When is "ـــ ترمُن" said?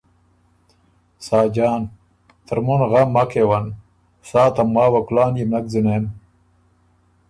1.83-2.81